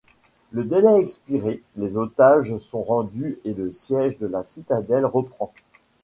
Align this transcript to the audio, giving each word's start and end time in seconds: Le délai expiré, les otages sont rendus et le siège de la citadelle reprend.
Le 0.49 0.63
délai 0.63 0.99
expiré, 0.99 1.61
les 1.75 1.95
otages 1.95 2.57
sont 2.57 2.81
rendus 2.81 3.37
et 3.45 3.53
le 3.53 3.69
siège 3.69 4.17
de 4.17 4.25
la 4.25 4.41
citadelle 4.43 5.05
reprend. 5.05 5.53